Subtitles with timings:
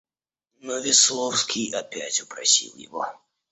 [0.61, 3.05] Но Весловский опять упросил его.